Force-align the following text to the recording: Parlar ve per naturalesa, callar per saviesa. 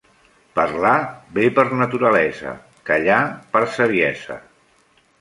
Parlar 0.59 0.93
ve 1.35 1.43
per 1.59 1.67
naturalesa, 1.83 2.57
callar 2.91 3.23
per 3.55 3.67
saviesa. 3.79 4.43